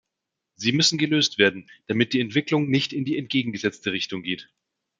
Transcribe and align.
Sie 0.55 0.71
müssen 0.71 0.97
gelöst 0.97 1.37
werden, 1.37 1.69
damit 1.85 2.13
die 2.13 2.21
Entwicklung 2.21 2.67
nicht 2.67 2.91
in 2.91 3.05
die 3.05 3.19
entgegengesetzte 3.19 3.91
Richtung 3.91 4.23
geht. 4.23 4.49